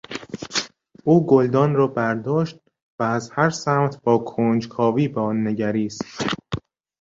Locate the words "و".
2.99-3.03